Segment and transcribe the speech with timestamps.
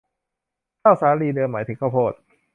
[0.81, 2.13] ข้าวสาลี เดิมหมายถึงข้าวโพด